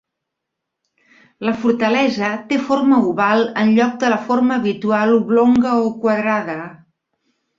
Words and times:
La 1.47 1.51
fortalesa 1.65 2.29
té 2.53 2.57
forma 2.69 3.01
oval 3.11 3.45
enlloc 3.65 3.93
de 4.05 4.11
la 4.15 4.19
forma 4.31 4.57
habitual 4.61 5.13
oblonga 5.21 5.75
o 5.83 5.93
quadrada. 6.07 6.57